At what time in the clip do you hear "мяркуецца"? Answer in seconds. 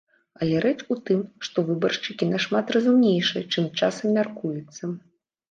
4.19-4.83